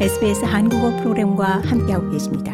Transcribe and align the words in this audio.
SBS 0.00 0.44
한국어 0.44 0.90
프로그램과 0.96 1.62
함께하고 1.64 2.10
계십니다. 2.10 2.52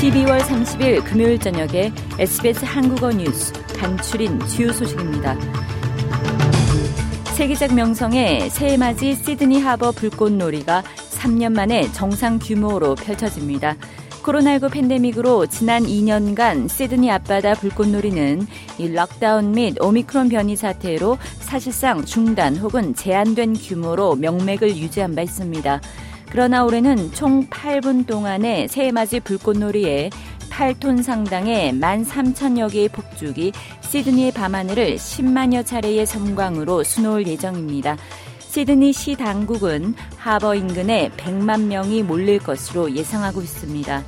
(12월 0.00 0.38
30일) 0.38 1.04
금요일 1.04 1.38
저녁에 1.40 1.92
SBS 2.20 2.64
한국어 2.64 3.10
뉴스 3.10 3.52
간추린 3.76 4.38
주요 4.46 4.72
소식입니다. 4.72 5.36
세계적 7.34 7.74
명성의 7.74 8.50
새해맞이 8.50 9.16
시드니 9.16 9.60
하버 9.60 9.90
불꽃놀이가 9.90 10.84
3년 11.10 11.54
만에 11.54 11.90
정상 11.90 12.38
규모로 12.38 12.94
펼쳐집니다. 12.94 13.76
코로나19 14.22 14.70
팬데믹으로 14.70 15.46
지난 15.46 15.82
2년간 15.82 16.68
시드니 16.68 17.10
앞바다 17.10 17.54
불꽃놀이는 17.54 18.46
이 18.78 18.88
락다운 18.88 19.52
및 19.52 19.76
오미크론 19.80 20.28
변이 20.28 20.54
사태로 20.54 21.18
사실상 21.40 22.04
중단 22.04 22.56
혹은 22.56 22.94
제한된 22.94 23.54
규모로 23.54 24.14
명맥을 24.16 24.76
유지한 24.76 25.14
바 25.14 25.22
있습니다. 25.22 25.80
그러나 26.30 26.64
올해는 26.64 27.12
총 27.12 27.46
8분 27.48 28.06
동안의 28.06 28.68
새해맞이 28.68 29.20
불꽃놀이에 29.20 30.10
8톤 30.50 31.02
상당의 31.02 31.72
13,000여 31.72 32.70
개의 32.70 32.88
폭죽이 32.88 33.52
시드니의 33.80 34.32
밤하늘을 34.32 34.96
10만여 34.96 35.66
차례의 35.66 36.06
섬광으로 36.06 36.84
수놓을 36.84 37.26
예정입니다. 37.26 37.96
시드니 38.52 38.92
시 38.92 39.14
당국은 39.14 39.94
하버 40.18 40.54
인근에 40.54 41.10
100만 41.16 41.68
명이 41.68 42.02
몰릴 42.02 42.38
것으로 42.38 42.94
예상하고 42.94 43.40
있습니다. 43.40 44.04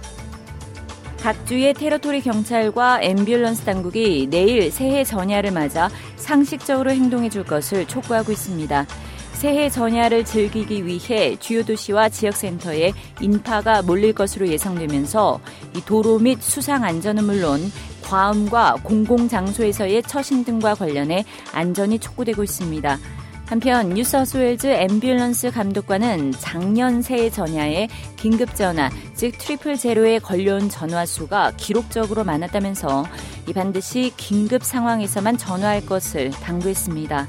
각 1.23 1.47
주의 1.47 1.73
테러토리 1.73 2.21
경찰과 2.21 3.01
앰뷸런스 3.01 3.65
당국이 3.65 4.29
내일 4.31 4.71
새해 4.71 5.03
전야를 5.03 5.51
맞아 5.51 5.89
상식적으로 6.17 6.91
행동해 6.91 7.31
줄 7.31 7.43
것을 7.43 7.87
촉구하고 7.89 8.33
있습니다. 8.33 8.87
새해 9.33 9.71
전야를 9.71 10.27
즐기기 10.27 10.85
위해 10.85 11.37
주요 11.37 11.65
도시와 11.65 12.11
지역센터에 12.11 12.93
인파가 13.23 13.81
몰릴 13.81 14.13
것으로 14.13 14.47
예상되면서 14.49 15.41
도로 15.87 16.19
및 16.19 16.43
수상 16.43 16.85
안전은 16.85 17.25
물론 17.25 17.73
과음과 18.03 18.81
공공장소에서의 18.83 20.03
처신 20.03 20.45
등과 20.45 20.75
관련해 20.75 21.25
안전이 21.55 21.99
촉구되고 21.99 22.45
있습니다. 22.45 22.99
한편 23.47 23.91
뉴사우스웨일즈 23.91 24.69
앰뷸런스 24.69 25.53
감독관은 25.53 26.33
작년 26.39 27.03
새해 27.03 27.29
전야에 27.29 27.89
긴급 28.17 28.55
전화, 28.55 28.91
즉 29.15 29.37
Triple 29.37 29.77
Zero에 29.77 30.19
걸려온 30.19 30.71
전화 30.71 31.05
수가 31.05 31.53
기록적으로 31.57 32.25
많았다면서 32.25 33.05
이 33.47 33.53
반드시 33.53 34.13
긴급 34.17 34.65
상황에서만 34.65 35.37
전화할 35.37 35.85
것을 35.85 36.31
당부했습니다. 36.31 37.29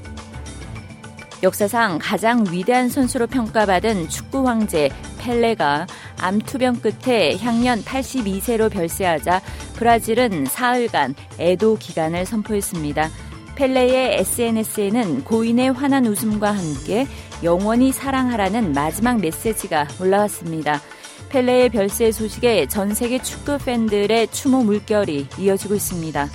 역사상 1.44 2.00
가장 2.02 2.46
위대한 2.50 2.88
선수로 2.88 3.28
평가받은 3.28 4.08
축구 4.08 4.48
황제 4.48 4.90
펠레가 5.20 5.86
암투병 6.20 6.78
끝에 6.78 7.38
향년 7.38 7.84
82세로 7.84 8.72
별세하자 8.72 9.42
브라질은 9.76 10.46
사흘간 10.46 11.14
애도 11.40 11.78
기간을 11.78 12.26
선포했습니다. 12.26 13.10
펠레의 13.56 14.20
SNS에는 14.20 15.24
고인의 15.24 15.72
환한 15.72 16.06
웃음과 16.06 16.52
함께 16.52 17.08
영원히 17.44 17.92
사랑하라는 17.92 18.74
마지막 18.74 19.20
메시지가 19.20 19.88
올라왔습니다. 20.00 20.82
펠레의 21.30 21.70
별세 21.70 22.12
소식에 22.12 22.68
전 22.68 22.94
세계 22.94 23.20
축구 23.20 23.58
팬들의 23.58 24.28
추모 24.28 24.64
물결이 24.64 25.28
이어지고 25.40 25.76
있습니다. 25.76 26.30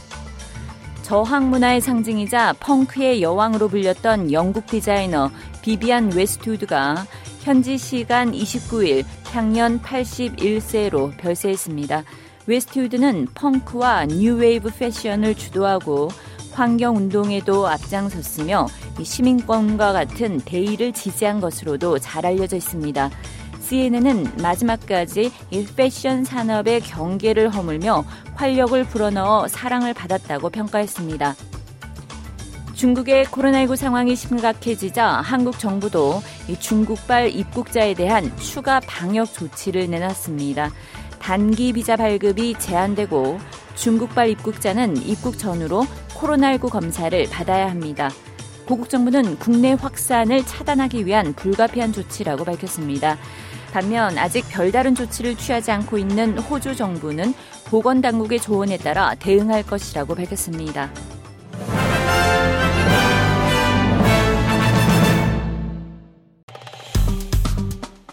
저항 1.03 1.51
문화의 1.51 1.81
상징이자 1.81 2.55
펑크의 2.61 3.23
여왕으로 3.23 3.69
불렸던 3.69 4.33
영국 4.33 4.67
디자이너 4.67 5.31
비비안 5.63 6.13
웨스트우드가 6.13 7.07
현지 7.41 7.79
시간 7.79 8.33
29일 8.33 9.05
향년 9.33 9.81
81세로 9.81 11.17
별세했습니다. 11.17 12.05
웨스트우드는 12.47 13.29
펑크와 13.35 14.07
뉴웨이브 14.07 14.71
패션을 14.71 15.35
주도하고 15.35 16.11
환경운동에도 16.53 17.69
앞장섰으며 17.69 18.67
시민권과 19.03 19.93
같은 19.93 20.41
대의를 20.41 20.93
지지한 20.93 21.41
것으로도 21.41 21.99
잘 21.99 22.27
알려져 22.27 22.57
있습니다. 22.57 23.11
CNN은 23.61 24.37
마지막까지 24.43 25.33
이 25.51 25.67
패션 25.77 26.25
산업의 26.25 26.81
경계를 26.81 27.51
허물며 27.51 28.05
활력을 28.35 28.85
불어넣어 28.85 29.49
사랑을 29.49 29.95
받았다고 29.95 30.51
평가했습니다. 30.51 31.37
중국의 32.75 33.27
코로나19 33.27 33.77
상황이 33.77 34.17
심각해지자 34.17 35.07
한국 35.07 35.59
정부도 35.59 36.23
중국발 36.59 37.29
입국자에 37.29 37.93
대한 37.95 38.35
추가 38.39 38.81
방역 38.81 39.33
조치를 39.33 39.91
내놨습니다. 39.91 40.73
단기 41.21 41.75
비자 41.75 41.97
발급이 41.97 42.55
제한되고 42.59 43.39
중국발 43.81 44.29
입국자는 44.29 44.99
입국 45.07 45.39
전후로 45.39 45.87
코로나19 46.11 46.69
검사를 46.69 47.25
받아야 47.31 47.71
합니다. 47.71 48.11
고국 48.67 48.91
정부는 48.91 49.39
국내 49.39 49.73
확산을 49.73 50.45
차단하기 50.45 51.07
위한 51.07 51.33
불가피한 51.33 51.95
조치라고 51.95 52.45
밝혔습니다. 52.45 53.17
반면 53.73 54.19
아직 54.19 54.45
별다른 54.51 54.95
조치를 54.95 55.35
취하지 55.35 55.71
않고 55.71 55.97
있는 55.97 56.37
호주 56.39 56.77
정부는 56.77 57.33
보건당국의 57.69 58.41
조언에 58.41 58.77
따라 58.77 59.15
대응할 59.15 59.63
것이라고 59.63 60.15
밝혔습니다. 60.15 60.91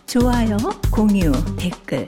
좋아요, 0.05 0.57
공유, 0.89 1.33
댓글, 1.57 2.07